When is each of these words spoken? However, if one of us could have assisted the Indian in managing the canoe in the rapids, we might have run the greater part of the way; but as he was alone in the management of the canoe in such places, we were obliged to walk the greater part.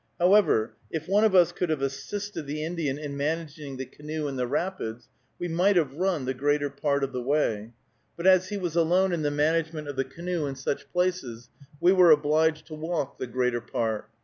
However, 0.17 0.73
if 0.89 1.07
one 1.07 1.23
of 1.23 1.35
us 1.35 1.51
could 1.51 1.69
have 1.69 1.83
assisted 1.83 2.47
the 2.47 2.63
Indian 2.65 2.97
in 2.97 3.15
managing 3.15 3.77
the 3.77 3.85
canoe 3.85 4.27
in 4.27 4.35
the 4.35 4.47
rapids, 4.47 5.07
we 5.37 5.47
might 5.47 5.75
have 5.75 5.93
run 5.93 6.25
the 6.25 6.33
greater 6.33 6.71
part 6.71 7.03
of 7.03 7.11
the 7.11 7.21
way; 7.21 7.73
but 8.17 8.25
as 8.25 8.49
he 8.49 8.57
was 8.57 8.75
alone 8.75 9.13
in 9.13 9.21
the 9.21 9.29
management 9.29 9.87
of 9.87 9.95
the 9.95 10.03
canoe 10.03 10.47
in 10.47 10.55
such 10.55 10.91
places, 10.91 11.51
we 11.79 11.93
were 11.93 12.09
obliged 12.09 12.65
to 12.65 12.73
walk 12.73 13.19
the 13.19 13.27
greater 13.27 13.61
part. 13.61 14.09